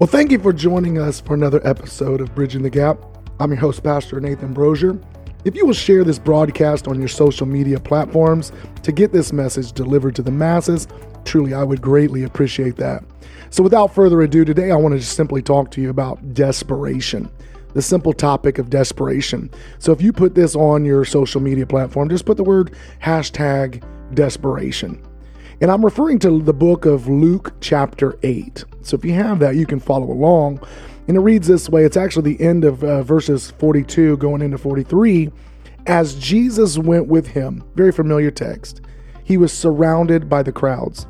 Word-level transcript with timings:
Well, 0.00 0.08
thank 0.08 0.32
you 0.32 0.40
for 0.40 0.52
joining 0.52 0.98
us 0.98 1.20
for 1.20 1.34
another 1.34 1.64
episode 1.64 2.20
of 2.20 2.34
Bridging 2.34 2.62
the 2.62 2.68
Gap. 2.68 2.98
I'm 3.38 3.52
your 3.52 3.60
host, 3.60 3.84
Pastor 3.84 4.18
Nathan 4.18 4.52
Brozier. 4.52 5.00
If 5.44 5.54
you 5.54 5.64
will 5.64 5.72
share 5.72 6.02
this 6.02 6.18
broadcast 6.18 6.88
on 6.88 6.98
your 6.98 7.06
social 7.06 7.46
media 7.46 7.78
platforms 7.78 8.50
to 8.82 8.90
get 8.90 9.12
this 9.12 9.32
message 9.32 9.70
delivered 9.70 10.16
to 10.16 10.22
the 10.22 10.32
masses, 10.32 10.88
truly 11.24 11.54
I 11.54 11.62
would 11.62 11.80
greatly 11.80 12.24
appreciate 12.24 12.74
that. 12.78 13.04
So, 13.50 13.62
without 13.62 13.94
further 13.94 14.20
ado, 14.22 14.44
today 14.44 14.72
I 14.72 14.76
want 14.76 14.94
to 14.94 14.98
just 14.98 15.14
simply 15.14 15.42
talk 15.42 15.70
to 15.70 15.80
you 15.80 15.90
about 15.90 16.34
desperation 16.34 17.30
the 17.74 17.82
simple 17.82 18.12
topic 18.12 18.58
of 18.58 18.70
desperation. 18.70 19.50
So 19.80 19.90
if 19.90 20.00
you 20.00 20.12
put 20.12 20.36
this 20.36 20.54
on 20.54 20.84
your 20.84 21.04
social 21.04 21.40
media 21.40 21.66
platform, 21.66 22.08
just 22.08 22.24
put 22.24 22.36
the 22.36 22.44
word 22.44 22.72
hashtag 23.02 23.82
desperation. 24.14 25.04
And 25.60 25.70
I'm 25.70 25.84
referring 25.84 26.18
to 26.20 26.42
the 26.42 26.52
book 26.52 26.84
of 26.84 27.08
Luke, 27.08 27.54
chapter 27.60 28.18
8. 28.22 28.64
So 28.82 28.96
if 28.96 29.04
you 29.04 29.12
have 29.14 29.38
that, 29.38 29.56
you 29.56 29.66
can 29.66 29.80
follow 29.80 30.10
along. 30.10 30.60
And 31.06 31.16
it 31.16 31.20
reads 31.20 31.46
this 31.46 31.68
way 31.68 31.84
it's 31.84 31.96
actually 31.96 32.34
the 32.34 32.44
end 32.44 32.64
of 32.64 32.82
uh, 32.82 33.02
verses 33.02 33.52
42 33.52 34.16
going 34.16 34.42
into 34.42 34.58
43. 34.58 35.30
As 35.86 36.14
Jesus 36.14 36.78
went 36.78 37.06
with 37.06 37.26
him, 37.26 37.62
very 37.74 37.92
familiar 37.92 38.30
text, 38.30 38.80
he 39.22 39.36
was 39.36 39.52
surrounded 39.52 40.28
by 40.28 40.42
the 40.42 40.52
crowds. 40.52 41.06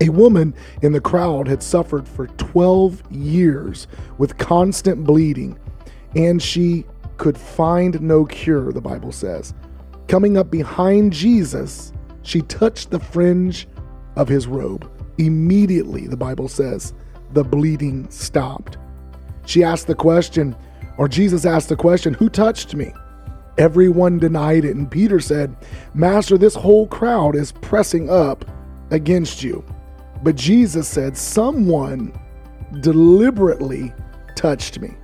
A 0.00 0.08
woman 0.08 0.54
in 0.82 0.92
the 0.92 1.00
crowd 1.00 1.46
had 1.46 1.62
suffered 1.62 2.06
for 2.06 2.26
12 2.26 3.02
years 3.10 3.86
with 4.18 4.36
constant 4.36 5.04
bleeding, 5.04 5.58
and 6.16 6.42
she 6.42 6.84
could 7.16 7.38
find 7.38 8.00
no 8.02 8.24
cure, 8.26 8.72
the 8.72 8.80
Bible 8.80 9.12
says. 9.12 9.54
Coming 10.08 10.36
up 10.36 10.50
behind 10.50 11.12
Jesus, 11.12 11.93
she 12.24 12.42
touched 12.42 12.90
the 12.90 13.00
fringe 13.00 13.68
of 14.16 14.28
his 14.28 14.46
robe. 14.46 14.90
Immediately, 15.18 16.08
the 16.08 16.16
Bible 16.16 16.48
says, 16.48 16.92
the 17.34 17.44
bleeding 17.44 18.08
stopped. 18.10 18.78
She 19.44 19.62
asked 19.62 19.86
the 19.86 19.94
question, 19.94 20.56
or 20.96 21.08
Jesus 21.08 21.44
asked 21.44 21.68
the 21.68 21.76
question, 21.76 22.14
Who 22.14 22.28
touched 22.28 22.74
me? 22.74 22.92
Everyone 23.58 24.18
denied 24.18 24.64
it, 24.64 24.74
and 24.74 24.90
Peter 24.90 25.20
said, 25.20 25.54
Master, 25.92 26.38
this 26.38 26.54
whole 26.54 26.86
crowd 26.86 27.36
is 27.36 27.52
pressing 27.52 28.08
up 28.08 28.44
against 28.90 29.42
you. 29.42 29.64
But 30.22 30.36
Jesus 30.36 30.88
said, 30.88 31.16
Someone 31.16 32.18
deliberately 32.80 33.92
touched 34.34 34.80
me, 34.80 34.94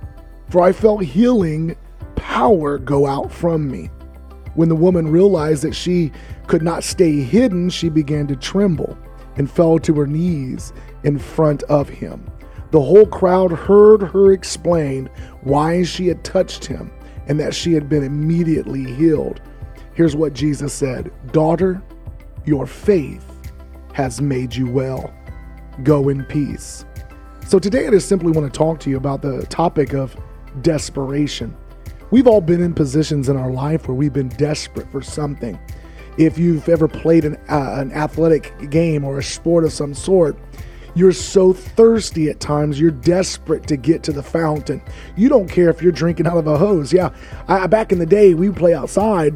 for 0.49 0.61
I 0.61 0.71
felt 0.71 1.03
healing 1.03 1.75
power 2.15 2.77
go 2.77 3.05
out 3.05 3.31
from 3.31 3.69
me. 3.69 3.89
When 4.55 4.69
the 4.69 4.75
woman 4.75 5.07
realized 5.07 5.63
that 5.63 5.75
she 5.75 6.11
could 6.47 6.61
not 6.61 6.83
stay 6.83 7.21
hidden, 7.21 7.69
she 7.69 7.89
began 7.89 8.27
to 8.27 8.35
tremble 8.35 8.97
and 9.37 9.49
fell 9.49 9.79
to 9.79 9.93
her 9.95 10.07
knees 10.07 10.73
in 11.03 11.17
front 11.17 11.63
of 11.63 11.89
him. 11.89 12.29
The 12.71 12.81
whole 12.81 13.05
crowd 13.05 13.51
heard 13.51 14.01
her 14.01 14.31
explain 14.31 15.09
why 15.41 15.83
she 15.83 16.07
had 16.07 16.23
touched 16.23 16.65
him 16.65 16.91
and 17.27 17.39
that 17.39 17.53
she 17.53 17.73
had 17.73 17.89
been 17.89 18.03
immediately 18.03 18.83
healed. 18.93 19.41
Here's 19.93 20.15
what 20.15 20.33
Jesus 20.33 20.73
said 20.73 21.11
Daughter, 21.31 21.81
your 22.45 22.65
faith 22.65 23.25
has 23.93 24.21
made 24.21 24.55
you 24.55 24.69
well. 24.69 25.13
Go 25.83 26.09
in 26.09 26.25
peace. 26.25 26.85
So, 27.47 27.59
today 27.59 27.87
I 27.87 27.91
just 27.91 28.07
simply 28.07 28.31
want 28.31 28.51
to 28.51 28.57
talk 28.57 28.79
to 28.81 28.89
you 28.89 28.97
about 28.97 29.21
the 29.21 29.45
topic 29.47 29.93
of 29.93 30.15
desperation. 30.61 31.55
We've 32.11 32.27
all 32.27 32.41
been 32.41 32.61
in 32.61 32.73
positions 32.73 33.29
in 33.29 33.37
our 33.37 33.51
life 33.51 33.87
where 33.87 33.95
we've 33.95 34.11
been 34.11 34.27
desperate 34.27 34.91
for 34.91 35.01
something. 35.01 35.57
If 36.17 36.37
you've 36.37 36.67
ever 36.67 36.89
played 36.89 37.23
an, 37.23 37.37
uh, 37.49 37.75
an 37.77 37.93
athletic 37.93 38.69
game 38.69 39.05
or 39.05 39.19
a 39.19 39.23
sport 39.23 39.63
of 39.63 39.71
some 39.71 39.93
sort, 39.93 40.37
you're 40.93 41.13
so 41.13 41.53
thirsty 41.53 42.29
at 42.29 42.41
times, 42.41 42.81
you're 42.81 42.91
desperate 42.91 43.65
to 43.67 43.77
get 43.77 44.03
to 44.03 44.11
the 44.11 44.21
fountain. 44.21 44.81
You 45.15 45.29
don't 45.29 45.47
care 45.47 45.69
if 45.69 45.81
you're 45.81 45.93
drinking 45.93 46.27
out 46.27 46.35
of 46.35 46.47
a 46.47 46.57
hose. 46.57 46.91
Yeah, 46.91 47.11
I, 47.47 47.65
back 47.67 47.93
in 47.93 47.99
the 47.99 48.05
day, 48.05 48.33
we 48.33 48.49
would 48.49 48.57
play 48.57 48.73
outside 48.73 49.33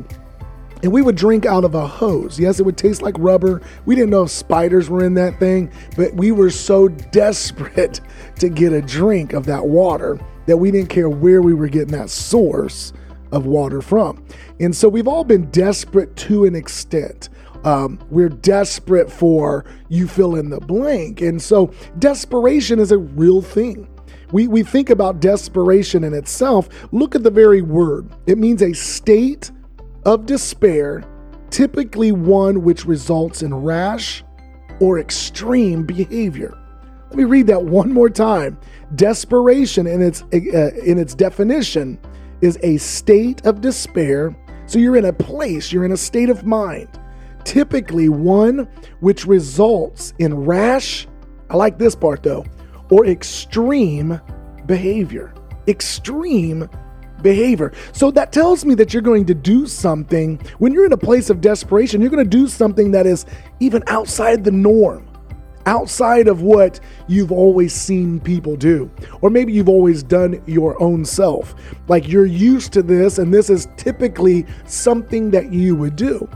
and 0.83 0.91
we 0.91 1.01
would 1.01 1.15
drink 1.15 1.45
out 1.45 1.63
of 1.63 1.75
a 1.75 1.87
hose. 1.87 2.37
Yes, 2.37 2.59
it 2.59 2.63
would 2.63 2.75
taste 2.75 3.01
like 3.01 3.15
rubber. 3.17 3.61
We 3.85 3.95
didn't 3.95 4.09
know 4.09 4.23
if 4.23 4.31
spiders 4.31 4.89
were 4.89 5.05
in 5.05 5.13
that 5.13 5.39
thing, 5.39 5.71
but 5.95 6.13
we 6.13 6.33
were 6.33 6.49
so 6.49 6.87
desperate 7.11 8.01
to 8.39 8.49
get 8.49 8.73
a 8.73 8.81
drink 8.81 9.31
of 9.31 9.45
that 9.45 9.65
water 9.65 10.19
that 10.45 10.57
we 10.57 10.71
didn't 10.71 10.89
care 10.89 11.09
where 11.09 11.41
we 11.41 11.53
were 11.53 11.67
getting 11.67 11.93
that 11.97 12.09
source 12.09 12.93
of 13.31 13.45
water 13.45 13.81
from. 13.81 14.23
And 14.59 14.75
so 14.75 14.87
we've 14.87 15.07
all 15.07 15.23
been 15.23 15.49
desperate 15.51 16.15
to 16.17 16.45
an 16.45 16.55
extent. 16.55 17.29
Um, 17.63 17.99
we're 18.09 18.29
desperate 18.29 19.11
for 19.11 19.65
you 19.89 20.07
fill 20.07 20.35
in 20.35 20.49
the 20.49 20.59
blank. 20.59 21.21
And 21.21 21.41
so 21.41 21.73
desperation 21.99 22.79
is 22.79 22.91
a 22.91 22.97
real 22.97 23.41
thing. 23.41 23.87
We, 24.31 24.47
we 24.47 24.63
think 24.63 24.89
about 24.89 25.19
desperation 25.19 26.03
in 26.03 26.13
itself. 26.13 26.69
Look 26.91 27.15
at 27.15 27.23
the 27.23 27.31
very 27.31 27.61
word. 27.61 28.09
It 28.27 28.37
means 28.37 28.61
a 28.61 28.73
state 28.73 29.51
of 30.05 30.25
despair, 30.25 31.03
typically 31.49 32.11
one 32.11 32.63
which 32.63 32.85
results 32.85 33.41
in 33.41 33.53
rash 33.53 34.23
or 34.79 34.99
extreme 34.99 35.83
behavior. 35.83 36.57
Let 37.15 37.19
me 37.19 37.31
read 37.31 37.47
that 37.47 37.63
one 37.63 37.93
more 37.93 38.09
time. 38.09 38.57
Desperation 38.95 39.87
in 39.87 40.01
its 40.01 40.23
uh, 40.33 40.71
in 40.83 40.97
its 40.97 41.15
definition 41.15 41.97
is 42.41 42.59
a 42.61 42.75
state 42.75 43.45
of 43.45 43.61
despair. 43.61 44.35
So 44.65 44.79
you're 44.79 44.97
in 44.97 45.05
a 45.05 45.13
place, 45.13 45.71
you're 45.71 45.85
in 45.85 45.93
a 45.93 45.97
state 45.97 46.27
of 46.29 46.45
mind, 46.45 46.89
typically 47.45 48.09
one 48.09 48.67
which 48.99 49.25
results 49.25 50.13
in 50.19 50.33
rash, 50.33 51.07
I 51.49 51.55
like 51.55 51.77
this 51.77 51.95
part 51.95 52.21
though, 52.21 52.43
or 52.91 53.05
extreme 53.05 54.19
behavior. 54.65 55.33
Extreme 55.69 56.69
behavior. 57.21 57.71
So 57.93 58.11
that 58.11 58.33
tells 58.33 58.65
me 58.65 58.75
that 58.75 58.93
you're 58.93 59.01
going 59.01 59.25
to 59.27 59.33
do 59.33 59.67
something 59.67 60.37
when 60.57 60.73
you're 60.73 60.85
in 60.85 60.91
a 60.91 60.97
place 60.97 61.29
of 61.29 61.39
desperation, 61.39 62.01
you're 62.01 62.09
going 62.09 62.29
to 62.29 62.29
do 62.29 62.49
something 62.49 62.91
that 62.91 63.07
is 63.07 63.25
even 63.61 63.83
outside 63.87 64.43
the 64.43 64.51
norm 64.51 65.07
outside 65.65 66.27
of 66.27 66.41
what 66.41 66.79
you've 67.07 67.31
always 67.31 67.73
seen 67.73 68.19
people 68.19 68.55
do. 68.55 68.89
Or 69.21 69.29
maybe 69.29 69.53
you've 69.53 69.69
always 69.69 70.03
done 70.03 70.41
your 70.45 70.81
own 70.81 71.05
self. 71.05 71.55
Like 71.87 72.07
you're 72.07 72.25
used 72.25 72.73
to 72.73 72.81
this, 72.81 73.17
and 73.17 73.33
this 73.33 73.49
is 73.49 73.67
typically 73.77 74.45
something 74.65 75.31
that 75.31 75.51
you 75.51 75.75
would 75.75 75.95
do. 75.95 76.29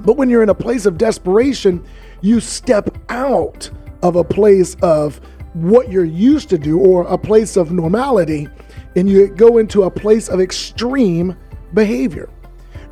But 0.00 0.16
when 0.16 0.30
you're 0.30 0.42
in 0.42 0.48
a 0.48 0.54
place 0.54 0.86
of 0.86 0.98
desperation, 0.98 1.84
you 2.22 2.40
step 2.40 2.96
out 3.08 3.70
of 4.02 4.16
a 4.16 4.24
place 4.24 4.76
of 4.82 5.20
what 5.52 5.90
you're 5.90 6.04
used 6.04 6.48
to 6.50 6.58
do 6.58 6.78
or 6.78 7.02
a 7.06 7.18
place 7.18 7.56
of 7.56 7.72
normality, 7.72 8.48
and 8.96 9.08
you 9.08 9.28
go 9.28 9.58
into 9.58 9.82
a 9.82 9.90
place 9.90 10.28
of 10.28 10.40
extreme 10.40 11.36
behavior. 11.74 12.30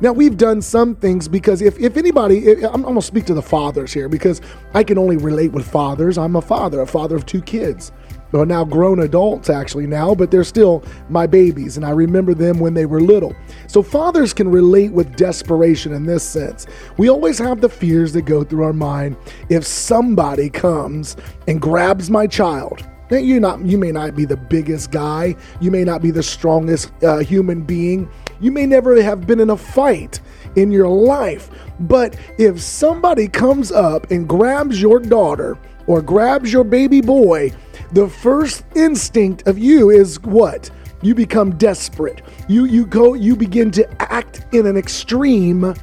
Now, 0.01 0.13
we've 0.13 0.37
done 0.37 0.61
some 0.61 0.95
things 0.95 1.27
because 1.27 1.61
if, 1.61 1.77
if 1.77 1.97
anybody, 1.97 2.63
I'm, 2.63 2.75
I'm 2.75 2.81
going 2.83 2.95
to 2.95 3.01
speak 3.01 3.25
to 3.25 3.33
the 3.33 3.41
fathers 3.41 3.91
here 3.91 4.07
because 4.07 4.39
I 4.73 4.83
can 4.83 4.97
only 4.97 5.17
relate 5.17 5.51
with 5.51 5.69
fathers. 5.69 6.17
I'm 6.17 6.37
a 6.37 6.41
father, 6.41 6.81
a 6.81 6.87
father 6.87 7.17
of 7.17 7.25
two 7.25 7.41
kids. 7.41 7.91
Well, 8.31 8.45
now 8.45 8.63
grown 8.63 8.99
adults 8.99 9.49
actually 9.49 9.87
now, 9.87 10.13
but 10.13 10.29
they're 10.29 10.43
still 10.43 10.83
my 11.09 11.25
babies, 11.25 11.77
and 11.77 11.85
I 11.85 11.89
remember 11.89 12.35
them 12.35 12.59
when 12.59 12.75
they 12.75 12.85
were 12.85 13.01
little. 13.01 13.35
So 13.67 13.81
fathers 13.81 14.33
can 14.33 14.49
relate 14.49 14.91
with 14.91 15.15
desperation 15.15 15.93
in 15.93 16.05
this 16.05 16.23
sense. 16.23 16.67
We 16.97 17.09
always 17.09 17.39
have 17.39 17.59
the 17.59 17.69
fears 17.69 18.13
that 18.13 18.23
go 18.23 18.43
through 18.43 18.63
our 18.63 18.73
mind 18.73 19.17
if 19.49 19.65
somebody 19.65 20.49
comes 20.49 21.17
and 21.47 21.59
grabs 21.59 22.11
my 22.11 22.27
child. 22.27 22.87
Now, 23.09 23.17
you 23.17 23.39
not 23.39 23.65
you 23.65 23.79
may 23.79 23.91
not 23.91 24.15
be 24.15 24.25
the 24.25 24.37
biggest 24.37 24.91
guy, 24.91 25.35
you 25.59 25.71
may 25.71 25.83
not 25.83 26.03
be 26.03 26.11
the 26.11 26.21
strongest 26.21 26.91
uh, 27.03 27.17
human 27.17 27.63
being, 27.63 28.07
you 28.39 28.51
may 28.51 28.65
never 28.65 29.01
have 29.01 29.27
been 29.27 29.39
in 29.39 29.49
a 29.49 29.57
fight 29.57 30.19
in 30.55 30.71
your 30.71 30.87
life, 30.87 31.49
but 31.81 32.15
if 32.37 32.59
somebody 32.61 33.27
comes 33.27 33.71
up 33.71 34.09
and 34.11 34.27
grabs 34.27 34.81
your 34.81 34.99
daughter 34.99 35.57
or 35.87 36.01
grabs 36.01 36.51
your 36.51 36.63
baby 36.63 37.01
boy, 37.01 37.51
the 37.91 38.07
first 38.07 38.63
instinct 38.75 39.47
of 39.47 39.57
you 39.57 39.89
is 39.89 40.19
what? 40.21 40.69
You 41.01 41.15
become 41.15 41.57
desperate. 41.57 42.21
You 42.47 42.65
you 42.65 42.85
go 42.85 43.13
you 43.13 43.35
begin 43.35 43.71
to 43.71 44.11
act 44.11 44.45
in 44.53 44.65
an 44.65 44.75
extreme 44.75 45.73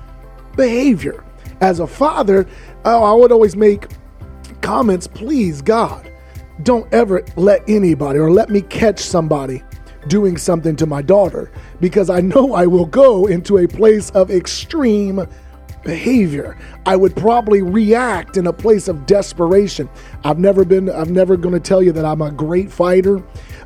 behavior. 0.57 1.25
As 1.61 1.81
a 1.81 1.87
father, 1.87 2.47
I 2.85 3.13
would 3.13 3.33
always 3.33 3.57
make 3.57 3.87
comments, 4.61 5.07
please 5.07 5.63
God, 5.63 6.11
don't 6.63 6.93
ever 6.93 7.25
let 7.37 7.63
anybody 7.69 8.19
or 8.19 8.31
let 8.31 8.51
me 8.51 8.61
catch 8.61 9.01
somebody 9.01 9.63
doing 10.09 10.37
something 10.37 10.77
to 10.77 10.87
my 10.87 11.03
daughter 11.03 11.51
because 11.81 12.11
I 12.11 12.21
know 12.21 12.55
I 12.55 12.67
will 12.67 12.87
go 12.87 13.27
into 13.27 13.59
a 13.59 13.69
place 13.69 14.11
of 14.11 14.31
extreme 14.31 15.27
behavior. 15.85 16.59
I 16.85 16.97
would 16.97 17.15
probably 17.15 17.63
react 17.63 18.37
in 18.37 18.49
a 18.49 18.53
place 18.53 18.89
of 18.89 19.07
desperation. 19.07 19.89
I've 20.25 20.39
never 20.39 20.65
been, 20.65 20.91
I'm 20.91 21.13
never 21.13 21.37
going 21.37 21.55
to 21.55 21.61
tell 21.61 21.83
you 21.83 21.93
that 21.93 22.05
I'm 22.05 22.23
a 22.23 22.31
great 22.31 22.71
fighter, 22.71 23.23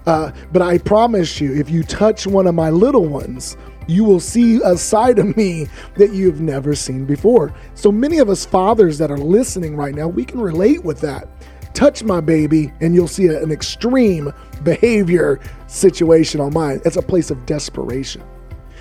uh, 0.06 0.32
but 0.52 0.62
I 0.62 0.78
promise 0.78 1.40
you, 1.40 1.54
if 1.54 1.70
you 1.70 1.82
touch 1.82 2.26
one 2.26 2.46
of 2.46 2.54
my 2.54 2.70
little 2.70 3.06
ones, 3.06 3.56
you 3.86 4.04
will 4.04 4.20
see 4.20 4.60
a 4.64 4.76
side 4.76 5.18
of 5.18 5.36
me 5.36 5.66
that 5.96 6.12
you've 6.12 6.40
never 6.40 6.74
seen 6.74 7.06
before. 7.06 7.52
So 7.74 7.90
many 7.90 8.18
of 8.18 8.28
us 8.28 8.44
fathers 8.44 8.98
that 8.98 9.10
are 9.10 9.18
listening 9.18 9.74
right 9.74 9.94
now, 9.94 10.06
we 10.06 10.24
can 10.24 10.40
relate 10.40 10.84
with 10.84 11.00
that 11.00 11.28
touch 11.74 12.02
my 12.02 12.20
baby, 12.20 12.72
and 12.80 12.94
you'll 12.94 13.08
see 13.08 13.28
an 13.28 13.50
extreme 13.50 14.32
behavior 14.62 15.40
situation 15.66 16.40
on 16.40 16.52
mine. 16.52 16.80
It's 16.84 16.96
a 16.96 17.02
place 17.02 17.30
of 17.30 17.46
desperation. 17.46 18.22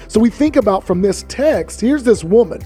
So 0.07 0.19
we 0.19 0.29
think 0.29 0.55
about 0.55 0.83
from 0.83 1.01
this 1.01 1.25
text, 1.27 1.81
here's 1.81 2.03
this 2.03 2.23
woman 2.23 2.61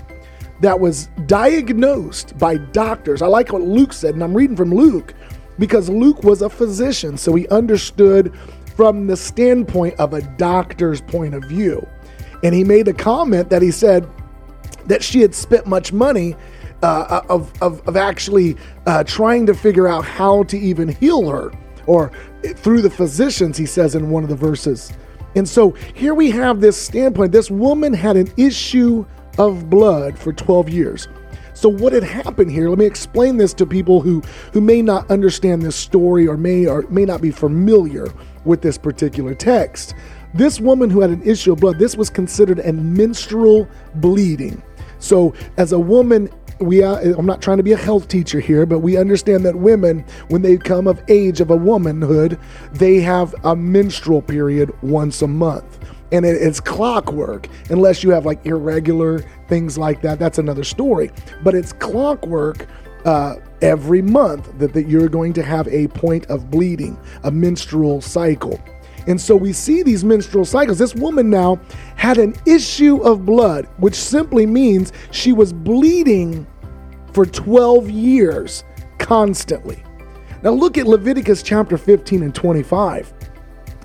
that 0.61 0.79
was 0.79 1.07
diagnosed 1.25 2.37
by 2.37 2.57
doctors. 2.57 3.21
I 3.21 3.27
like 3.27 3.51
what 3.51 3.61
Luke 3.61 3.91
said, 3.91 4.13
and 4.13 4.23
I'm 4.23 4.33
reading 4.33 4.55
from 4.55 4.73
Luke 4.73 5.13
because 5.59 5.89
Luke 5.89 6.23
was 6.23 6.41
a 6.41 6.49
physician, 6.49 7.17
so 7.17 7.33
he 7.35 7.47
understood 7.49 8.33
from 8.75 9.07
the 9.07 9.17
standpoint 9.17 9.99
of 9.99 10.13
a 10.13 10.21
doctor's 10.21 11.01
point 11.01 11.33
of 11.33 11.43
view. 11.43 11.85
And 12.43 12.53
he 12.55 12.63
made 12.63 12.87
a 12.87 12.93
comment 12.93 13.49
that 13.49 13.61
he 13.61 13.71
said 13.71 14.09
that 14.87 15.03
she 15.03 15.21
had 15.21 15.33
spent 15.33 15.65
much 15.65 15.93
money 15.93 16.35
uh, 16.81 17.21
of, 17.29 17.53
of, 17.61 17.87
of, 17.87 17.95
actually 17.95 18.57
uh, 18.87 19.03
trying 19.05 19.45
to 19.45 19.53
figure 19.53 19.87
out 19.87 20.03
how 20.03 20.43
to 20.43 20.57
even 20.57 20.89
heal 20.89 21.29
her, 21.29 21.51
or 21.87 22.11
through 22.55 22.81
the 22.81 22.89
physicians, 22.89 23.57
he 23.57 23.65
says 23.65 23.95
in 23.95 24.09
one 24.09 24.23
of 24.23 24.29
the 24.29 24.35
verses. 24.35 24.91
And 25.35 25.47
so 25.47 25.71
here 25.71 26.13
we 26.13 26.29
have 26.31 26.61
this 26.61 26.77
standpoint. 26.77 27.31
This 27.31 27.49
woman 27.49 27.93
had 27.93 28.17
an 28.17 28.31
issue 28.37 29.05
of 29.37 29.69
blood 29.69 30.17
for 30.17 30.31
12 30.31 30.69
years. 30.69 31.07
So 31.55 31.69
what 31.69 31.93
had 31.93 32.03
happened 32.03 32.51
here? 32.51 32.69
Let 32.69 32.79
me 32.79 32.85
explain 32.85 33.37
this 33.37 33.53
to 33.55 33.65
people 33.65 34.01
who 34.01 34.21
who 34.51 34.61
may 34.61 34.81
not 34.81 35.09
understand 35.09 35.61
this 35.61 35.75
story 35.75 36.27
or 36.27 36.35
may 36.35 36.65
or 36.65 36.83
may 36.89 37.05
not 37.05 37.21
be 37.21 37.31
familiar 37.31 38.11
with 38.43 38.61
this 38.61 38.77
particular 38.77 39.35
text. 39.35 39.93
This 40.33 40.59
woman 40.59 40.89
who 40.89 41.01
had 41.01 41.11
an 41.11 41.21
issue 41.21 41.53
of 41.53 41.59
blood, 41.59 41.77
this 41.77 41.95
was 41.95 42.09
considered 42.09 42.59
a 42.59 42.73
menstrual 42.73 43.67
bleeding. 43.95 44.61
So 44.97 45.33
as 45.57 45.73
a 45.73 45.79
woman 45.79 46.29
we 46.63 46.83
are, 46.83 46.99
I'm 46.99 47.25
not 47.25 47.41
trying 47.41 47.57
to 47.57 47.63
be 47.63 47.73
a 47.73 47.77
health 47.77 48.07
teacher 48.07 48.39
here, 48.39 48.65
but 48.65 48.79
we 48.79 48.97
understand 48.97 49.45
that 49.45 49.55
women, 49.55 50.05
when 50.29 50.41
they 50.41 50.57
come 50.57 50.87
of 50.87 51.01
age 51.07 51.41
of 51.41 51.51
a 51.51 51.55
womanhood, 51.55 52.39
they 52.71 52.99
have 53.01 53.35
a 53.43 53.55
menstrual 53.55 54.21
period 54.21 54.71
once 54.81 55.21
a 55.21 55.27
month. 55.27 55.79
And 56.11 56.25
it, 56.25 56.41
it's 56.41 56.59
clockwork 56.59 57.49
unless 57.69 58.03
you 58.03 58.11
have 58.11 58.25
like 58.25 58.45
irregular 58.45 59.19
things 59.47 59.77
like 59.77 60.01
that. 60.01 60.19
That's 60.19 60.37
another 60.37 60.63
story. 60.63 61.11
But 61.43 61.55
it's 61.55 61.73
clockwork 61.73 62.67
uh, 63.05 63.35
every 63.61 64.01
month 64.01 64.57
that, 64.59 64.73
that 64.73 64.87
you're 64.87 65.09
going 65.09 65.33
to 65.33 65.43
have 65.43 65.67
a 65.67 65.87
point 65.89 66.25
of 66.27 66.49
bleeding 66.49 66.97
a 67.23 67.31
menstrual 67.31 68.01
cycle. 68.01 68.59
And 69.07 69.19
so 69.19 69.35
we 69.35 69.51
see 69.51 69.83
these 69.83 70.03
menstrual 70.03 70.45
cycles. 70.45 70.77
This 70.77 70.95
woman 70.95 71.29
now 71.29 71.59
had 71.95 72.17
an 72.17 72.35
issue 72.45 73.01
of 73.03 73.25
blood, 73.25 73.67
which 73.77 73.95
simply 73.95 74.45
means 74.45 74.93
she 75.11 75.33
was 75.33 75.51
bleeding 75.51 76.47
for 77.13 77.25
12 77.25 77.89
years 77.89 78.63
constantly. 78.97 79.83
Now 80.41 80.51
look 80.51 80.77
at 80.77 80.87
Leviticus 80.87 81.43
chapter 81.43 81.77
15 81.77 82.23
and 82.23 82.35
25 82.35 83.13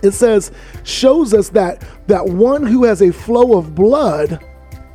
it 0.02 0.12
says 0.12 0.52
shows 0.84 1.34
us 1.34 1.48
that 1.50 1.84
that 2.06 2.24
one 2.24 2.64
who 2.64 2.84
has 2.84 3.02
a 3.02 3.12
flow 3.12 3.58
of 3.58 3.74
blood 3.74 4.44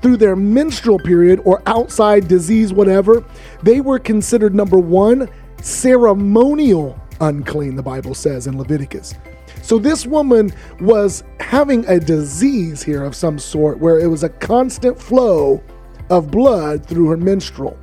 through 0.01 0.17
their 0.17 0.35
menstrual 0.35 0.99
period 0.99 1.41
or 1.45 1.61
outside 1.65 2.27
disease 2.27 2.73
whatever 2.73 3.23
they 3.63 3.81
were 3.81 3.99
considered 3.99 4.53
number 4.53 4.77
1 4.77 5.29
ceremonial 5.61 6.99
unclean 7.21 7.75
the 7.75 7.83
bible 7.83 8.13
says 8.13 8.47
in 8.47 8.57
leviticus. 8.57 9.13
So 9.61 9.77
this 9.77 10.05
woman 10.05 10.51
was 10.81 11.23
having 11.39 11.85
a 11.87 11.99
disease 11.99 12.83
here 12.83 13.03
of 13.03 13.15
some 13.15 13.39
sort 13.39 13.79
where 13.79 13.99
it 13.99 14.07
was 14.07 14.23
a 14.23 14.29
constant 14.29 14.99
flow 14.99 15.63
of 16.09 16.31
blood 16.31 16.85
through 16.85 17.07
her 17.09 17.17
menstrual 17.17 17.77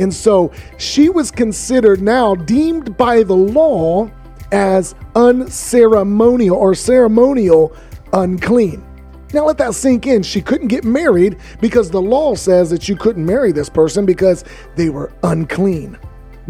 and 0.00 0.12
so 0.12 0.52
she 0.78 1.08
was 1.08 1.30
considered 1.30 2.02
now 2.02 2.34
deemed 2.34 2.96
by 2.96 3.22
the 3.22 3.36
law 3.36 4.10
as 4.52 4.94
unceremonial 5.14 6.56
or 6.56 6.74
ceremonial 6.74 7.74
unclean. 8.12 8.84
Now 9.32 9.46
let 9.46 9.58
that 9.58 9.74
sink 9.74 10.06
in. 10.06 10.22
She 10.22 10.42
couldn't 10.42 10.68
get 10.68 10.84
married 10.84 11.38
because 11.60 11.90
the 11.90 12.02
law 12.02 12.34
says 12.34 12.68
that 12.70 12.88
you 12.88 12.96
couldn't 12.96 13.24
marry 13.24 13.52
this 13.52 13.68
person 13.68 14.04
because 14.04 14.44
they 14.74 14.90
were 14.90 15.12
unclean. 15.22 15.96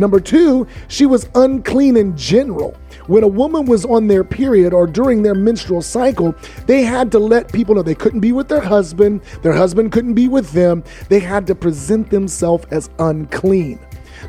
Number 0.00 0.19
two, 0.19 0.67
she 0.88 1.05
was 1.05 1.29
unclean 1.35 1.99
in 1.99 2.17
general. 2.17 2.75
When 3.06 3.23
a 3.23 3.29
woman 3.29 3.67
was 3.67 3.85
on 3.85 4.06
their 4.06 4.25
period 4.25 4.73
or 4.73 4.87
during 4.87 5.23
their 5.23 5.35
menstrual 5.35 5.82
cycle, 5.82 6.35
they 6.67 6.85
had 6.85 7.12
to 7.12 7.19
let 7.19 7.52
people 7.52 7.75
know 7.75 7.82
they 7.82 7.94
couldn't 7.94 8.20
be 8.20 8.32
with 8.32 8.49
their 8.49 8.62
husband, 8.62 9.20
their 9.43 9.52
husband 9.52 9.93
couldn't 9.93 10.14
be 10.14 10.26
with 10.26 10.52
them. 10.52 10.85
They 11.11 11.20
had 11.20 11.47
to 11.49 11.55
present 11.55 12.08
themselves 12.08 12.64
as 12.70 12.88
unclean. 12.99 13.79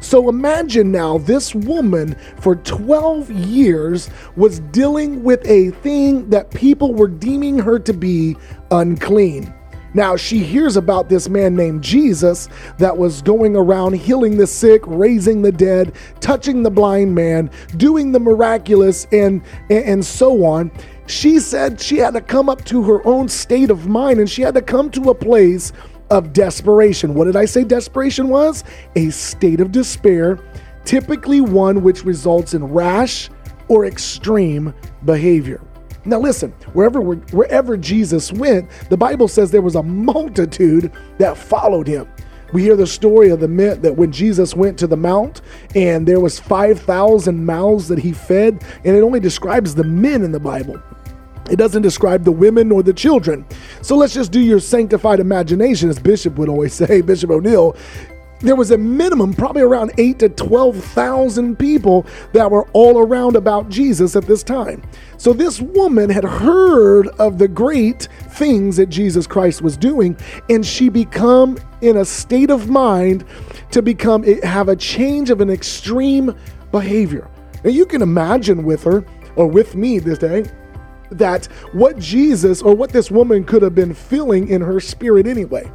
So 0.02 0.28
imagine 0.28 0.92
now 0.92 1.20
this 1.20 1.56
woman 1.56 2.18
for 2.42 2.58
12 2.58 3.32
years 3.32 4.10
was 4.36 4.60
dealing 4.60 5.24
with 5.24 5.40
a 5.46 5.70
thing 5.70 6.30
that 6.32 6.52
people 6.52 6.94
were 6.94 7.08
deeming 7.08 7.58
her 7.60 7.80
to 7.80 7.94
be 7.94 8.36
unclean. 8.72 9.54
Now 9.94 10.16
she 10.16 10.40
hears 10.40 10.78
about 10.78 11.10
this 11.10 11.28
man 11.28 11.56
named 11.56 11.84
Jesus 11.84 12.48
that 12.78 12.98
was 12.98 13.22
going 13.22 13.56
around 13.56 13.94
healing 13.94 14.38
the 14.38 14.48
sick, 14.48 14.82
raising 14.86 15.42
the 15.42 15.52
dead, 15.52 15.94
touching 16.20 16.64
the 16.64 16.72
blind 16.72 17.14
man, 17.14 17.50
doing 17.78 18.12
the 18.12 18.20
miraculous, 18.20 19.08
and, 19.12 19.42
and 19.70 20.06
so 20.06 20.46
on. 20.46 20.72
She 21.08 21.40
said 21.40 21.80
she 21.80 21.98
had 21.98 22.14
to 22.14 22.22
come 22.22 22.48
up 22.48 22.64
to 22.66 22.84
her 22.84 23.06
own 23.06 23.28
state 23.28 23.70
of 23.70 23.88
mind 23.88 24.20
and 24.20 24.30
she 24.30 24.42
had 24.42 24.54
to 24.54 24.62
come 24.62 24.90
to 24.92 25.10
a 25.10 25.16
place 25.16 25.74
of 26.10 26.34
desperation. 26.34 27.14
What 27.14 27.26
did 27.26 27.36
I 27.36 27.46
say 27.46 27.64
desperation 27.64 28.30
was? 28.30 28.64
A 28.96 29.10
state 29.10 29.60
of 29.60 29.72
despair, 29.72 30.40
typically 30.86 31.42
one 31.42 31.84
which 31.84 32.06
results 32.06 32.54
in 32.54 32.64
rash 32.66 33.30
or 33.68 33.86
extreme 33.86 34.74
behavior. 35.06 35.62
Now 36.04 36.20
listen, 36.20 36.52
wherever 36.74 37.02
wherever 37.02 37.78
Jesus 37.78 38.32
went, 38.32 38.70
the 38.90 38.98
Bible 38.98 39.28
says 39.28 39.52
there 39.52 39.62
was 39.62 39.76
a 39.76 39.84
multitude 39.84 40.92
that 41.18 41.38
followed 41.38 41.88
him. 41.88 42.08
We 42.54 42.64
hear 42.64 42.76
the 42.76 42.88
story 42.88 43.30
of 43.30 43.40
the 43.40 43.48
men 43.48 43.82
that 43.82 43.96
when 43.96 44.12
Jesus 44.12 44.56
went 44.56 44.78
to 44.80 44.88
the 44.88 44.98
mount 44.98 45.42
and 45.74 46.06
there 46.06 46.20
was 46.20 46.38
5,000 46.40 47.46
mouths 47.46 47.88
that 47.88 48.00
he 48.00 48.12
fed, 48.12 48.64
and 48.84 48.96
it 48.96 49.02
only 49.02 49.22
describes 49.22 49.74
the 49.74 49.86
men 49.86 50.24
in 50.24 50.34
the 50.34 50.40
Bible. 50.40 50.82
It 51.50 51.56
doesn't 51.56 51.82
describe 51.82 52.24
the 52.24 52.32
women 52.32 52.72
or 52.72 52.84
the 52.84 52.94
children. 52.94 53.46
So 53.82 53.96
let's 53.96 54.14
just 54.14 54.32
do 54.32 54.40
your 54.40 54.60
sanctified 54.60 55.20
imagination, 55.20 55.90
as 55.90 56.00
Bishop 56.00 56.36
would 56.36 56.50
always 56.50 56.74
say, 56.82 57.02
Bishop 57.02 57.30
O'Neill. 57.30 57.76
There 58.42 58.56
was 58.56 58.72
a 58.72 58.78
minimum, 58.78 59.34
probably 59.34 59.62
around 59.62 59.92
eight 60.00 60.18
to 60.20 60.30
12,000 60.30 61.58
people 61.60 62.08
that 62.34 62.50
were 62.50 62.68
all 62.74 62.98
around 62.98 63.36
about 63.36 63.70
Jesus 63.70 64.16
at 64.16 64.26
this 64.26 64.42
time. 64.42 64.82
So 65.18 65.32
this 65.32 65.62
woman 65.62 66.10
had 66.10 66.24
heard 66.24 67.08
of 67.20 67.38
the 67.38 67.48
great 67.48 68.08
things 68.30 68.78
that 68.78 68.88
Jesus 68.88 69.28
Christ 69.28 69.62
was 69.62 69.78
doing, 69.78 70.18
and 70.50 70.66
she 70.66 70.90
become 70.90 71.60
in 71.82 71.98
a 71.98 72.06
state 72.06 72.50
of 72.50 72.68
mind 72.68 73.26
to 73.70 73.84
become 73.84 74.24
eh, 74.26 74.46
have 74.46 74.70
a 74.70 74.76
change 74.76 75.30
of 75.30 75.40
an 75.40 75.52
extreme 75.52 76.36
behavior. 76.72 77.30
Now 77.64 77.70
you 77.70 77.86
can 77.86 78.02
imagine 78.02 78.64
with 78.64 78.84
her 78.84 79.06
or 79.36 79.46
with 79.46 79.76
me 79.76 80.00
this 80.00 80.18
day 80.18 80.46
that 81.12 81.46
what 81.74 82.00
Jesus 82.00 82.62
or 82.62 82.74
what 82.76 82.92
this 82.92 83.12
woman 83.12 83.44
could 83.44 83.62
have 83.62 83.76
been 83.76 83.94
feeling 83.94 84.48
in 84.48 84.62
her 84.62 84.80
spirit 84.80 85.28
anyway. 85.28 85.70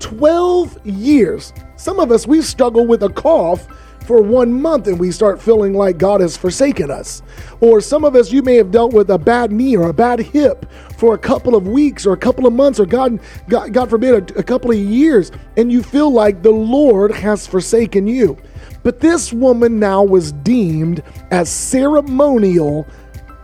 12 0.00 0.86
years. 0.86 1.52
Some 1.76 2.00
of 2.00 2.10
us, 2.10 2.26
we 2.26 2.42
struggle 2.42 2.86
with 2.86 3.02
a 3.02 3.08
cough 3.08 3.66
for 4.08 4.22
one 4.22 4.50
month 4.50 4.86
and 4.86 4.98
we 4.98 5.12
start 5.12 5.40
feeling 5.40 5.74
like 5.74 5.98
God 5.98 6.22
has 6.22 6.34
forsaken 6.34 6.90
us. 6.90 7.22
Or 7.60 7.80
some 7.80 8.04
of 8.04 8.16
us, 8.16 8.32
you 8.32 8.42
may 8.42 8.56
have 8.56 8.70
dealt 8.70 8.94
with 8.94 9.10
a 9.10 9.18
bad 9.18 9.52
knee 9.52 9.76
or 9.76 9.90
a 9.90 9.92
bad 9.92 10.18
hip 10.18 10.64
for 10.96 11.14
a 11.14 11.18
couple 11.18 11.54
of 11.54 11.68
weeks 11.68 12.06
or 12.06 12.14
a 12.14 12.18
couple 12.18 12.46
of 12.46 12.54
months 12.54 12.80
or 12.80 12.86
God, 12.86 13.20
God, 13.48 13.72
God 13.72 13.90
forbid, 13.90 14.30
a, 14.30 14.38
a 14.38 14.42
couple 14.42 14.70
of 14.70 14.78
years, 14.78 15.30
and 15.58 15.70
you 15.70 15.82
feel 15.82 16.10
like 16.10 16.42
the 16.42 16.50
Lord 16.50 17.12
has 17.12 17.46
forsaken 17.46 18.06
you. 18.06 18.38
But 18.82 19.00
this 19.00 19.32
woman 19.32 19.78
now 19.78 20.02
was 20.02 20.32
deemed 20.32 21.02
as 21.30 21.50
ceremonial 21.50 22.86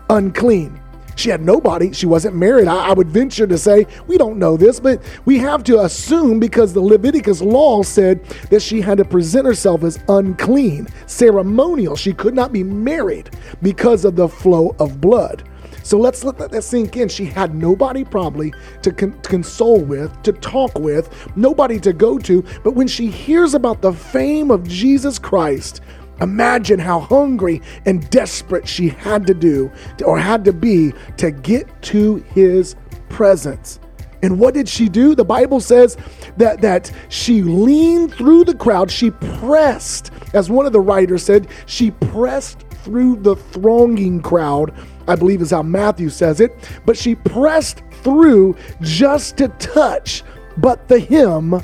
unclean. 0.08 0.80
She 1.16 1.30
had 1.30 1.42
nobody. 1.42 1.92
She 1.92 2.06
wasn't 2.06 2.36
married. 2.36 2.68
I, 2.68 2.88
I, 2.88 2.92
would 2.92 3.08
venture 3.08 3.46
to 3.46 3.58
say, 3.58 3.86
we 4.06 4.18
don't 4.18 4.38
know 4.38 4.56
this, 4.56 4.80
but 4.80 5.02
we 5.24 5.38
have 5.38 5.64
to 5.64 5.80
assume 5.80 6.40
because 6.40 6.72
the 6.72 6.80
Leviticus 6.80 7.40
law 7.40 7.82
said 7.82 8.24
that 8.50 8.62
she 8.62 8.80
had 8.80 8.98
to 8.98 9.04
present 9.04 9.46
herself 9.46 9.84
as 9.84 9.98
unclean, 10.08 10.88
ceremonial. 11.06 11.96
She 11.96 12.12
could 12.12 12.34
not 12.34 12.52
be 12.52 12.62
married 12.62 13.30
because 13.62 14.04
of 14.04 14.16
the 14.16 14.28
flow 14.28 14.74
of 14.78 15.00
blood. 15.00 15.48
So 15.84 15.98
let's 15.98 16.24
let 16.24 16.38
that 16.38 16.64
sink 16.64 16.96
in. 16.96 17.10
She 17.10 17.26
had 17.26 17.54
nobody 17.54 18.04
probably 18.04 18.54
to 18.80 18.90
con- 18.90 19.20
console 19.20 19.82
with, 19.82 20.10
to 20.22 20.32
talk 20.32 20.78
with, 20.78 21.10
nobody 21.36 21.78
to 21.80 21.92
go 21.92 22.18
to. 22.20 22.42
But 22.62 22.70
when 22.70 22.88
she 22.88 23.08
hears 23.08 23.52
about 23.52 23.82
the 23.82 23.92
fame 23.92 24.50
of 24.50 24.66
Jesus 24.66 25.18
Christ, 25.18 25.82
Imagine 26.20 26.78
how 26.78 27.00
hungry 27.00 27.60
and 27.86 28.08
desperate 28.10 28.68
she 28.68 28.88
had 28.88 29.26
to 29.26 29.34
do 29.34 29.70
or 30.04 30.18
had 30.18 30.44
to 30.44 30.52
be 30.52 30.92
to 31.16 31.30
get 31.30 31.82
to 31.82 32.16
his 32.34 32.76
presence. 33.08 33.80
And 34.22 34.38
what 34.38 34.54
did 34.54 34.68
she 34.68 34.88
do? 34.88 35.14
The 35.14 35.24
Bible 35.24 35.60
says 35.60 35.98
that, 36.38 36.62
that 36.62 36.90
she 37.10 37.42
leaned 37.42 38.14
through 38.14 38.44
the 38.44 38.54
crowd. 38.54 38.90
She 38.90 39.10
pressed, 39.10 40.12
as 40.32 40.48
one 40.48 40.64
of 40.64 40.72
the 40.72 40.80
writers 40.80 41.22
said, 41.22 41.48
she 41.66 41.90
pressed 41.90 42.60
through 42.84 43.16
the 43.16 43.36
thronging 43.36 44.22
crowd. 44.22 44.72
I 45.08 45.16
believe 45.16 45.42
is 45.42 45.50
how 45.50 45.62
Matthew 45.62 46.08
says 46.08 46.40
it. 46.40 46.52
But 46.86 46.96
she 46.96 47.14
pressed 47.14 47.82
through 48.02 48.56
just 48.80 49.36
to 49.38 49.48
touch 49.48 50.22
but 50.56 50.88
the 50.88 51.00
hem 51.00 51.60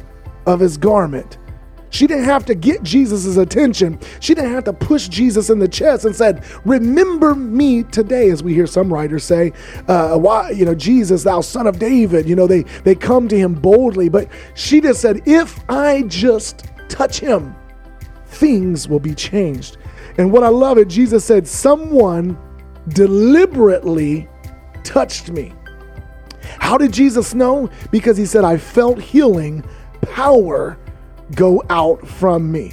of 0.47 0.61
his 0.61 0.77
garment. 0.77 1.39
She 1.91 2.07
didn't 2.07 2.25
have 2.25 2.45
to 2.47 2.55
get 2.55 2.83
Jesus' 2.83 3.37
attention. 3.37 3.99
She 4.21 4.35
didn't 4.35 4.53
have 4.53 4.65
to 4.65 4.73
push 4.73 5.09
Jesus 5.09 5.51
in 5.51 5.59
the 5.59 5.69
chest 5.69 6.05
and 6.05 6.15
said, 6.15 6.45
"Remember 6.65 7.35
me 7.35 7.83
today," 7.83 8.31
as 8.31 8.43
we 8.43 8.55
hear 8.55 8.67
some 8.67 8.93
writers 8.93 9.25
say. 9.25 9.53
Uh, 9.89 10.17
why, 10.17 10.51
you 10.51 10.65
know, 10.65 10.75
Jesus, 10.75 11.25
thou 11.25 11.41
son 11.41 11.67
of 11.67 11.79
David. 11.79 12.29
You 12.29 12.37
know, 12.37 12.47
they 12.47 12.65
they 12.85 12.95
come 12.95 13.29
to 13.29 13.37
him 13.37 13.55
boldly, 13.55 14.09
but 14.09 14.29
she 14.55 14.81
just 14.81 15.01
said, 15.01 15.21
"If 15.27 15.59
I 15.69 16.03
just 16.03 16.65
touch 16.89 17.21
him, 17.21 17.55
things 18.27 18.89
will 18.89 19.01
be 19.01 19.15
changed." 19.15 19.77
And 20.17 20.33
what 20.33 20.45
I 20.45 20.49
love 20.49 20.79
it, 20.79 20.89
Jesus 20.89 21.25
said, 21.25 21.47
"Someone 21.47 22.39
deliberately 22.89 24.29
touched 24.85 25.31
me." 25.31 25.53
How 26.59 26.79
did 26.79 26.93
Jesus 26.93 27.35
know? 27.35 27.69
Because 27.91 28.17
he 28.17 28.27
said, 28.27 28.45
"I 28.45 28.57
felt 28.57 29.01
healing 29.01 29.65
power." 30.03 30.79
Go 31.35 31.63
out 31.71 32.07
from 32.07 32.51
me. 32.51 32.73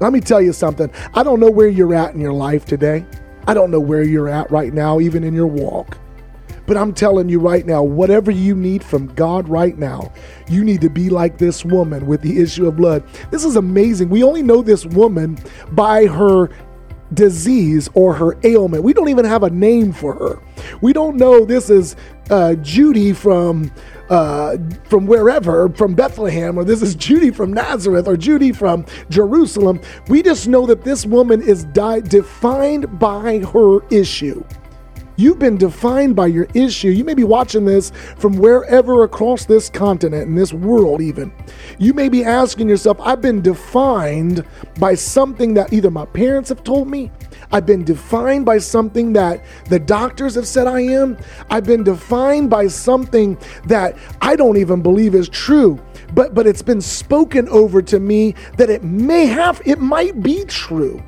Let 0.00 0.12
me 0.12 0.20
tell 0.20 0.40
you 0.40 0.52
something. 0.52 0.90
I 1.14 1.22
don't 1.22 1.40
know 1.40 1.50
where 1.50 1.68
you're 1.68 1.94
at 1.94 2.14
in 2.14 2.20
your 2.20 2.32
life 2.32 2.64
today. 2.64 3.06
I 3.46 3.54
don't 3.54 3.70
know 3.70 3.80
where 3.80 4.02
you're 4.02 4.28
at 4.28 4.50
right 4.50 4.72
now, 4.72 5.00
even 5.00 5.24
in 5.24 5.34
your 5.34 5.46
walk. 5.46 5.98
But 6.66 6.76
I'm 6.76 6.94
telling 6.94 7.28
you 7.28 7.40
right 7.40 7.66
now, 7.66 7.82
whatever 7.82 8.30
you 8.30 8.54
need 8.54 8.82
from 8.82 9.08
God 9.14 9.48
right 9.48 9.76
now, 9.76 10.12
you 10.48 10.64
need 10.64 10.80
to 10.80 10.88
be 10.88 11.10
like 11.10 11.36
this 11.36 11.64
woman 11.64 12.06
with 12.06 12.22
the 12.22 12.40
issue 12.40 12.66
of 12.66 12.76
blood. 12.76 13.04
This 13.30 13.44
is 13.44 13.56
amazing. 13.56 14.08
We 14.08 14.22
only 14.24 14.42
know 14.42 14.62
this 14.62 14.86
woman 14.86 15.38
by 15.72 16.06
her 16.06 16.48
disease 17.12 17.88
or 17.94 18.14
her 18.14 18.38
ailment. 18.44 18.82
We 18.82 18.94
don't 18.94 19.10
even 19.10 19.26
have 19.26 19.42
a 19.42 19.50
name 19.50 19.92
for 19.92 20.14
her. 20.14 20.40
We 20.80 20.92
don't 20.92 21.16
know 21.16 21.44
this 21.44 21.68
is 21.68 21.96
uh, 22.30 22.54
Judy 22.56 23.12
from 23.12 23.72
uh, 24.10 24.56
from 24.84 25.06
wherever, 25.06 25.68
from 25.70 25.94
Bethlehem, 25.94 26.58
or 26.58 26.64
this 26.64 26.82
is 26.82 26.94
Judy 26.94 27.30
from 27.30 27.52
Nazareth, 27.52 28.06
or 28.06 28.16
Judy 28.16 28.52
from 28.52 28.84
Jerusalem. 29.08 29.80
We 30.08 30.22
just 30.22 30.46
know 30.46 30.66
that 30.66 30.84
this 30.84 31.06
woman 31.06 31.40
is 31.42 31.64
di- 31.64 32.00
defined 32.00 32.98
by 32.98 33.38
her 33.38 33.80
issue. 33.90 34.44
You've 35.16 35.38
been 35.38 35.56
defined 35.56 36.16
by 36.16 36.26
your 36.26 36.48
issue. 36.54 36.88
You 36.88 37.04
may 37.04 37.14
be 37.14 37.22
watching 37.22 37.64
this 37.64 37.92
from 38.16 38.36
wherever 38.36 39.04
across 39.04 39.44
this 39.44 39.70
continent, 39.70 40.28
in 40.28 40.34
this 40.34 40.52
world, 40.52 41.00
even. 41.00 41.32
You 41.78 41.94
may 41.94 42.08
be 42.08 42.24
asking 42.24 42.68
yourself, 42.68 42.98
I've 43.00 43.20
been 43.20 43.40
defined 43.40 44.44
by 44.80 44.94
something 44.94 45.54
that 45.54 45.72
either 45.72 45.90
my 45.90 46.06
parents 46.06 46.48
have 46.48 46.64
told 46.64 46.88
me, 46.88 47.12
I've 47.52 47.66
been 47.66 47.84
defined 47.84 48.44
by 48.44 48.58
something 48.58 49.12
that 49.12 49.44
the 49.68 49.78
doctors 49.78 50.34
have 50.34 50.48
said 50.48 50.66
I 50.66 50.80
am, 50.80 51.16
I've 51.48 51.64
been 51.64 51.84
defined 51.84 52.50
by 52.50 52.66
something 52.66 53.38
that 53.66 53.96
I 54.20 54.34
don't 54.34 54.56
even 54.56 54.82
believe 54.82 55.14
is 55.14 55.28
true. 55.28 55.80
But, 56.12 56.34
but 56.34 56.46
it's 56.46 56.62
been 56.62 56.80
spoken 56.80 57.48
over 57.48 57.82
to 57.82 58.00
me 58.00 58.34
that 58.56 58.70
it 58.70 58.82
may 58.82 59.26
have, 59.26 59.62
it 59.64 59.80
might 59.80 60.22
be 60.22 60.44
true. 60.44 61.02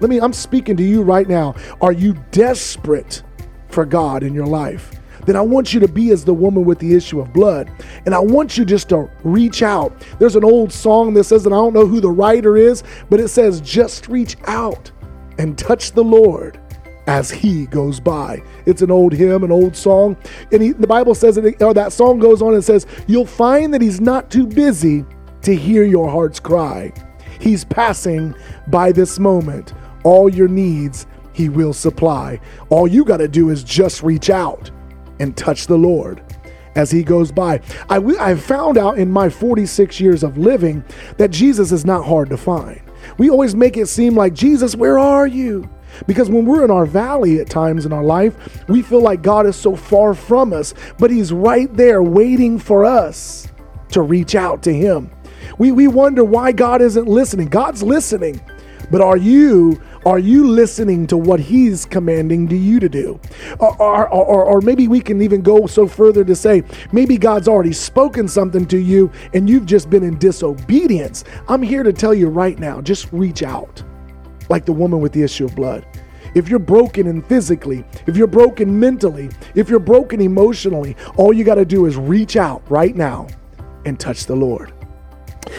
Let 0.00 0.10
me, 0.10 0.18
I'm 0.18 0.32
speaking 0.32 0.76
to 0.76 0.82
you 0.82 1.02
right 1.02 1.28
now. 1.28 1.54
Are 1.80 1.92
you 1.92 2.14
desperate 2.30 3.22
for 3.68 3.84
God 3.84 4.22
in 4.22 4.34
your 4.34 4.46
life? 4.46 4.92
Then 5.26 5.36
I 5.36 5.40
want 5.40 5.74
you 5.74 5.80
to 5.80 5.88
be 5.88 6.10
as 6.10 6.24
the 6.24 6.34
woman 6.34 6.64
with 6.64 6.78
the 6.78 6.94
issue 6.94 7.20
of 7.20 7.32
blood. 7.32 7.70
And 8.06 8.14
I 8.14 8.20
want 8.20 8.56
you 8.56 8.64
just 8.64 8.88
to 8.90 9.10
reach 9.24 9.62
out. 9.62 10.04
There's 10.18 10.36
an 10.36 10.44
old 10.44 10.72
song 10.72 11.14
that 11.14 11.24
says, 11.24 11.46
and 11.46 11.54
I 11.54 11.58
don't 11.58 11.74
know 11.74 11.86
who 11.86 12.00
the 12.00 12.10
writer 12.10 12.56
is, 12.56 12.84
but 13.10 13.20
it 13.20 13.28
says, 13.28 13.60
just 13.60 14.08
reach 14.08 14.36
out 14.46 14.90
and 15.38 15.58
touch 15.58 15.92
the 15.92 16.04
Lord 16.04 16.60
as 17.06 17.30
he 17.30 17.66
goes 17.66 18.00
by. 18.00 18.42
It's 18.66 18.82
an 18.82 18.90
old 18.90 19.12
hymn, 19.12 19.44
an 19.44 19.52
old 19.52 19.76
song. 19.76 20.16
And 20.52 20.62
he, 20.62 20.72
the 20.72 20.86
Bible 20.86 21.14
says, 21.14 21.36
that, 21.36 21.62
or 21.62 21.74
that 21.74 21.92
song 21.92 22.18
goes 22.18 22.42
on 22.42 22.54
and 22.54 22.64
says, 22.64 22.86
You'll 23.06 23.26
find 23.26 23.72
that 23.74 23.82
he's 23.82 24.00
not 24.00 24.30
too 24.30 24.46
busy 24.46 25.04
to 25.42 25.54
hear 25.54 25.84
your 25.84 26.10
heart's 26.10 26.40
cry. 26.40 26.92
He's 27.40 27.64
passing 27.64 28.34
by 28.68 28.92
this 28.92 29.18
moment 29.18 29.74
all 30.06 30.32
your 30.32 30.46
needs 30.46 31.04
he 31.32 31.48
will 31.48 31.72
supply. 31.72 32.40
All 32.68 32.86
you 32.86 33.04
got 33.04 33.16
to 33.16 33.26
do 33.26 33.50
is 33.50 33.64
just 33.64 34.04
reach 34.04 34.30
out 34.30 34.70
and 35.18 35.36
touch 35.36 35.66
the 35.66 35.76
Lord 35.76 36.22
as 36.76 36.92
he 36.92 37.02
goes 37.02 37.32
by. 37.32 37.60
I, 37.90 37.96
I 37.96 38.36
found 38.36 38.78
out 38.78 38.98
in 38.98 39.10
my 39.10 39.28
46 39.28 39.98
years 39.98 40.22
of 40.22 40.38
living 40.38 40.84
that 41.16 41.32
Jesus 41.32 41.72
is 41.72 41.84
not 41.84 42.04
hard 42.04 42.30
to 42.30 42.36
find. 42.36 42.80
We 43.18 43.30
always 43.30 43.56
make 43.56 43.76
it 43.76 43.86
seem 43.86 44.14
like, 44.14 44.32
Jesus, 44.32 44.76
where 44.76 44.96
are 44.96 45.26
you? 45.26 45.68
Because 46.06 46.30
when 46.30 46.46
we're 46.46 46.64
in 46.64 46.70
our 46.70 46.86
valley 46.86 47.40
at 47.40 47.50
times 47.50 47.84
in 47.84 47.92
our 47.92 48.04
life, 48.04 48.64
we 48.68 48.82
feel 48.82 49.02
like 49.02 49.22
God 49.22 49.44
is 49.44 49.56
so 49.56 49.74
far 49.74 50.14
from 50.14 50.52
us, 50.52 50.72
but 50.98 51.10
He's 51.10 51.32
right 51.32 51.72
there 51.74 52.02
waiting 52.02 52.60
for 52.60 52.84
us 52.84 53.48
to 53.90 54.02
reach 54.02 54.36
out 54.36 54.62
to 54.62 54.72
Him. 54.72 55.10
We, 55.58 55.72
we 55.72 55.88
wonder 55.88 56.24
why 56.24 56.52
God 56.52 56.80
isn't 56.80 57.08
listening. 57.08 57.48
God's 57.48 57.82
listening, 57.82 58.40
but 58.90 59.00
are 59.00 59.16
you 59.16 59.80
are 60.06 60.20
you 60.20 60.46
listening 60.46 61.04
to 61.08 61.16
what 61.16 61.40
He's 61.40 61.84
commanding 61.84 62.46
to 62.48 62.56
you 62.56 62.78
to 62.78 62.88
do? 62.88 63.20
Or, 63.58 63.76
or, 63.82 64.08
or, 64.08 64.44
or, 64.44 64.60
maybe 64.60 64.86
we 64.86 65.00
can 65.00 65.20
even 65.20 65.42
go 65.42 65.66
so 65.66 65.88
further 65.88 66.24
to 66.24 66.36
say, 66.36 66.62
maybe 66.92 67.18
God's 67.18 67.48
already 67.48 67.72
spoken 67.72 68.28
something 68.28 68.66
to 68.66 68.78
you 68.78 69.10
and 69.34 69.50
you've 69.50 69.66
just 69.66 69.90
been 69.90 70.04
in 70.04 70.16
disobedience. 70.16 71.24
I'm 71.48 71.60
here 71.60 71.82
to 71.82 71.92
tell 71.92 72.14
you 72.14 72.28
right 72.28 72.56
now 72.56 72.80
just 72.80 73.12
reach 73.12 73.42
out, 73.42 73.82
like 74.48 74.64
the 74.64 74.72
woman 74.72 75.00
with 75.00 75.12
the 75.12 75.24
issue 75.24 75.44
of 75.44 75.56
blood. 75.56 75.84
If 76.36 76.48
you're 76.48 76.60
broken 76.60 77.08
and 77.08 77.26
physically, 77.26 77.84
if 78.06 78.16
you're 78.16 78.28
broken 78.28 78.78
mentally, 78.78 79.28
if 79.56 79.68
you're 79.68 79.80
broken 79.80 80.20
emotionally, 80.20 80.94
all 81.16 81.32
you 81.32 81.42
got 81.42 81.56
to 81.56 81.64
do 81.64 81.86
is 81.86 81.96
reach 81.96 82.36
out 82.36 82.62
right 82.70 82.94
now 82.94 83.26
and 83.84 83.98
touch 83.98 84.26
the 84.26 84.36
Lord 84.36 84.75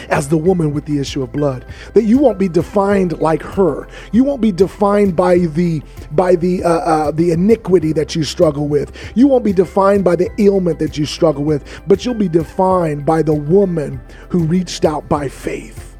as 0.08 0.28
the 0.28 0.38
woman 0.38 0.72
with 0.72 0.84
the 0.84 0.98
issue 0.98 1.22
of 1.22 1.32
blood 1.32 1.64
that 1.94 2.04
you 2.04 2.18
won't 2.18 2.38
be 2.38 2.48
defined 2.48 3.18
like 3.20 3.42
her. 3.42 3.88
You 4.12 4.24
won't 4.24 4.40
be 4.40 4.52
defined 4.52 5.16
by 5.16 5.38
the 5.38 5.82
by 6.12 6.36
the 6.36 6.62
uh, 6.64 6.68
uh, 6.68 7.10
the 7.10 7.32
iniquity 7.32 7.92
that 7.94 8.14
you 8.14 8.24
struggle 8.24 8.68
with. 8.68 8.92
You 9.14 9.28
won't 9.28 9.44
be 9.44 9.52
defined 9.52 10.04
by 10.04 10.16
the 10.16 10.30
ailment 10.38 10.78
that 10.78 10.96
you 10.98 11.06
struggle 11.06 11.44
with 11.44 11.64
but 11.86 12.04
you'll 12.04 12.14
be 12.14 12.28
defined 12.28 13.04
by 13.04 13.22
the 13.22 13.34
woman 13.34 14.00
who 14.28 14.44
reached 14.44 14.84
out 14.84 15.08
by 15.08 15.28
faith. 15.28 15.96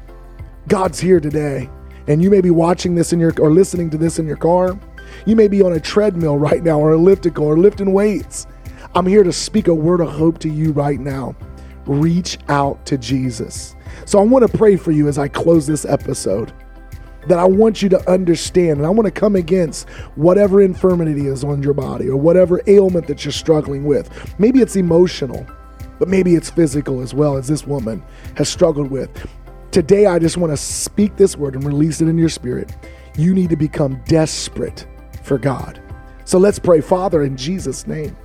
God's 0.67 0.99
here 0.99 1.19
today 1.19 1.69
and 2.07 2.21
you 2.21 2.29
may 2.29 2.41
be 2.41 2.51
watching 2.51 2.95
this 2.95 3.13
in 3.13 3.19
your 3.19 3.33
or 3.39 3.51
listening 3.51 3.89
to 3.91 3.97
this 3.97 4.19
in 4.19 4.25
your 4.25 4.37
car. 4.37 4.79
You 5.25 5.35
may 5.35 5.47
be 5.47 5.61
on 5.61 5.73
a 5.73 5.79
treadmill 5.79 6.37
right 6.37 6.63
now 6.63 6.79
or 6.79 6.91
elliptical 6.91 7.45
or 7.45 7.57
lifting 7.57 7.93
weights. 7.93 8.47
I'm 8.95 9.05
here 9.05 9.23
to 9.23 9.33
speak 9.33 9.67
a 9.67 9.73
word 9.73 10.01
of 10.01 10.09
hope 10.09 10.39
to 10.39 10.49
you 10.49 10.71
right 10.71 10.99
now. 10.99 11.35
Reach 11.85 12.37
out 12.49 12.85
to 12.85 12.97
jesus 12.97 13.75
so 14.05 14.19
I 14.19 14.23
want 14.23 14.49
to 14.49 14.57
pray 14.57 14.75
for 14.75 14.91
you 14.91 15.07
as 15.07 15.17
I 15.17 15.27
close 15.27 15.67
this 15.67 15.85
episode 15.85 16.53
that 17.27 17.37
I 17.37 17.45
want 17.45 17.81
you 17.81 17.89
to 17.89 18.09
understand 18.09 18.79
and 18.79 18.85
I 18.85 18.89
want 18.89 19.05
to 19.05 19.11
come 19.11 19.35
against 19.35 19.89
whatever 20.15 20.61
infirmity 20.61 21.27
is 21.27 21.43
on 21.43 21.61
your 21.61 21.73
body 21.73 22.09
or 22.09 22.17
whatever 22.17 22.61
ailment 22.67 23.07
that 23.07 23.25
you're 23.25 23.31
struggling 23.31 23.83
with. 23.83 24.39
Maybe 24.39 24.61
it's 24.61 24.75
emotional, 24.75 25.45
but 25.99 26.07
maybe 26.07 26.35
it's 26.35 26.49
physical 26.49 27.01
as 27.01 27.13
well 27.13 27.37
as 27.37 27.47
this 27.47 27.67
woman 27.67 28.03
has 28.37 28.49
struggled 28.49 28.89
with. 28.89 29.09
Today, 29.71 30.07
I 30.07 30.17
just 30.17 30.37
want 30.37 30.51
to 30.51 30.57
speak 30.57 31.15
this 31.17 31.37
word 31.37 31.55
and 31.55 31.63
release 31.63 32.01
it 32.01 32.07
in 32.07 32.17
your 32.17 32.29
spirit. 32.29 32.75
You 33.17 33.35
need 33.35 33.51
to 33.51 33.55
become 33.55 34.01
desperate 34.05 34.87
for 35.23 35.37
God. 35.37 35.79
So 36.25 36.39
let's 36.39 36.57
pray, 36.57 36.81
Father, 36.81 37.23
in 37.23 37.37
Jesus' 37.37 37.85
name. 37.85 38.15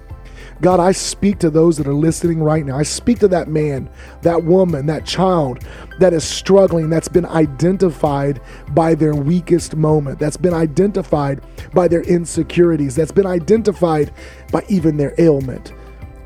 God, 0.61 0.81
I 0.81 0.93
speak 0.93 1.39
to 1.41 1.51
those 1.51 1.77
that 1.79 1.87
are 1.87 1.95
listening 1.95 2.43
right 2.43 2.65
now. 2.65 2.77
I 2.79 2.83
speak 2.83 3.19
to 3.21 3.29
that 3.29 3.49
man, 3.49 3.91
that 4.23 4.45
woman, 4.45 4.87
that 4.87 5.05
child 5.05 5.65
that 5.99 6.13
is 6.13 6.25
struggling, 6.25 6.91
that's 6.91 7.09
been 7.09 7.27
identified 7.27 8.41
by 8.71 8.95
their 8.95 9.15
weakest 9.15 9.77
moment, 9.77 10.19
that's 10.19 10.37
been 10.37 10.55
identified 10.55 11.41
by 11.73 11.89
their 11.89 12.03
insecurities, 12.03 12.95
that's 12.95 13.13
been 13.13 13.27
identified 13.27 14.13
by 14.53 14.65
even 14.69 14.97
their 14.97 15.15
ailment. 15.19 15.73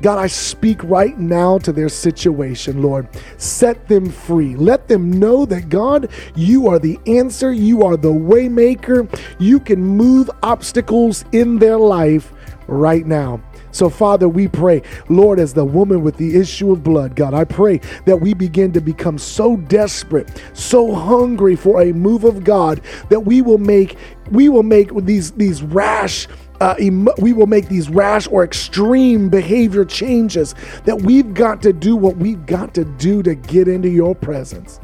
God, 0.01 0.17
I 0.17 0.27
speak 0.27 0.81
right 0.85 1.17
now 1.19 1.57
to 1.59 1.73
their 1.73 1.89
situation, 1.89 2.81
Lord. 2.81 3.09
Set 3.37 3.87
them 3.89 4.09
free. 4.09 4.55
Let 4.55 4.87
them 4.87 5.11
know 5.11 5.45
that, 5.45 5.67
God, 5.67 6.09
you 6.35 6.67
are 6.69 6.79
the 6.79 6.97
answer. 7.05 7.51
You 7.51 7.83
are 7.83 7.97
the 7.97 8.13
waymaker. 8.13 9.13
You 9.39 9.59
can 9.59 9.83
move 9.83 10.31
obstacles 10.41 11.25
in 11.33 11.59
their 11.59 11.77
life 11.77 12.31
right 12.67 13.05
now. 13.05 13.41
So, 13.71 13.89
Father, 13.89 14.27
we 14.27 14.47
pray, 14.47 14.81
Lord, 15.09 15.39
as 15.39 15.53
the 15.53 15.65
woman 15.65 16.01
with 16.01 16.17
the 16.17 16.35
issue 16.35 16.71
of 16.71 16.83
blood, 16.83 17.15
God, 17.15 17.33
I 17.33 17.43
pray 17.43 17.79
that 18.05 18.17
we 18.17 18.33
begin 18.33 18.71
to 18.73 18.81
become 18.81 19.17
so 19.17 19.57
desperate, 19.57 20.41
so 20.53 20.93
hungry 20.93 21.55
for 21.55 21.81
a 21.81 21.91
move 21.93 22.23
of 22.23 22.43
God 22.43 22.81
that 23.09 23.21
we 23.21 23.41
will 23.41 23.57
make 23.57 23.97
we 24.31 24.49
will 24.49 24.63
make 24.63 24.93
these 25.05 25.31
these 25.31 25.63
rash 25.63 26.27
uh, 26.61 26.75
em- 26.79 27.07
we 27.19 27.33
will 27.33 27.47
make 27.47 27.67
these 27.69 27.89
rash 27.89 28.27
or 28.27 28.43
extreme 28.43 29.29
behavior 29.29 29.85
changes 29.85 30.55
that 30.85 31.01
we've 31.01 31.33
got 31.33 31.61
to 31.61 31.73
do 31.73 31.95
what 31.95 32.17
we've 32.17 32.45
got 32.45 32.73
to 32.73 32.85
do 32.85 33.23
to 33.23 33.35
get 33.35 33.67
into 33.67 33.89
your 33.89 34.13
presence. 34.15 34.79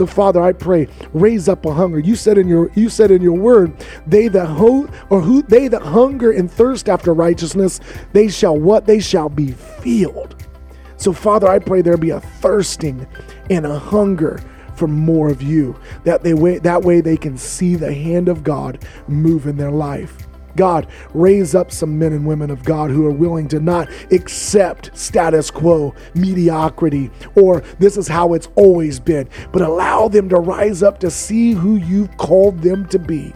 So 0.00 0.06
Father, 0.06 0.40
I 0.40 0.54
pray, 0.54 0.88
raise 1.12 1.46
up 1.46 1.66
a 1.66 1.74
hunger. 1.74 1.98
You 1.98 2.16
said 2.16 2.38
in 2.38 2.48
your 2.48 2.70
you 2.74 2.88
said 2.88 3.10
in 3.10 3.20
your 3.20 3.36
word, 3.36 3.70
they 4.06 4.28
that 4.28 4.46
ho- 4.46 4.88
or 5.10 5.20
who 5.20 5.42
they 5.42 5.68
that 5.68 5.82
hunger 5.82 6.30
and 6.30 6.50
thirst 6.50 6.88
after 6.88 7.12
righteousness, 7.12 7.80
they 8.14 8.28
shall 8.28 8.56
what? 8.56 8.86
They 8.86 8.98
shall 8.98 9.28
be 9.28 9.52
filled. 9.52 10.42
So 10.96 11.12
Father, 11.12 11.48
I 11.48 11.58
pray 11.58 11.82
there 11.82 11.98
be 11.98 12.08
a 12.08 12.20
thirsting 12.20 13.06
and 13.50 13.66
a 13.66 13.78
hunger 13.78 14.42
for 14.74 14.86
more 14.88 15.28
of 15.28 15.42
you. 15.42 15.78
That 16.04 16.22
they 16.22 16.32
way 16.32 16.56
that 16.60 16.80
way 16.80 17.02
they 17.02 17.18
can 17.18 17.36
see 17.36 17.76
the 17.76 17.92
hand 17.92 18.30
of 18.30 18.42
God 18.42 18.82
move 19.06 19.46
in 19.46 19.58
their 19.58 19.70
life. 19.70 20.16
God, 20.56 20.86
raise 21.14 21.54
up 21.54 21.70
some 21.70 21.98
men 21.98 22.12
and 22.12 22.26
women 22.26 22.50
of 22.50 22.64
God 22.64 22.90
who 22.90 23.06
are 23.06 23.12
willing 23.12 23.48
to 23.48 23.60
not 23.60 23.88
accept 24.12 24.96
status 24.96 25.50
quo, 25.50 25.94
mediocrity, 26.14 27.10
or 27.36 27.60
this 27.78 27.96
is 27.96 28.08
how 28.08 28.34
it's 28.34 28.48
always 28.56 29.00
been, 29.00 29.28
but 29.52 29.62
allow 29.62 30.08
them 30.08 30.28
to 30.28 30.36
rise 30.36 30.82
up 30.82 30.98
to 31.00 31.10
see 31.10 31.52
who 31.52 31.76
you've 31.76 32.16
called 32.16 32.60
them 32.60 32.86
to 32.88 32.98
be. 32.98 33.32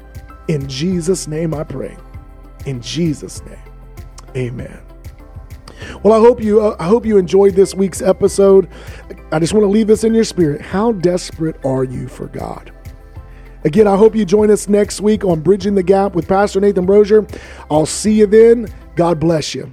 In 0.49 0.69
Jesus' 0.69 1.27
name 1.27 1.55
I 1.55 1.65
pray. 1.65 1.97
In 2.67 2.81
Jesus' 2.81 3.43
name. 3.45 3.59
Amen. 4.37 4.81
Well, 6.03 6.15
I 6.15 6.19
hope 6.19 6.41
you 6.43 6.61
uh, 6.61 6.77
I 6.79 6.87
hope 6.87 7.05
you 7.05 7.19
enjoyed 7.19 7.55
this 7.55 7.75
week's 7.75 8.01
episode. 8.03 8.69
I 9.33 9.39
just 9.39 9.53
want 9.53 9.65
to 9.65 9.69
leave 9.69 9.87
this 9.87 10.05
in 10.05 10.15
your 10.15 10.25
spirit. 10.25 10.61
How 10.61 10.93
desperate 10.93 11.63
are 11.65 11.85
you 11.85 12.09
for 12.09 12.27
God? 12.27 12.73
Again, 13.65 13.87
I 13.87 13.97
hope 13.97 14.15
you 14.15 14.27
join 14.27 14.51
us 14.51 14.69
next 14.69 15.01
week 15.01 15.25
on 15.25 15.41
Bridging 15.41 15.75
the 15.75 15.83
Gap 15.83 16.15
with 16.15 16.29
Pastor 16.29 16.61
Nathan 16.61 16.87
Brozier. 16.87 17.27
I'll 17.71 17.87
see 17.87 18.13
you 18.13 18.27
then. 18.27 18.73
God 18.95 19.19
bless 19.19 19.55
you. 19.55 19.73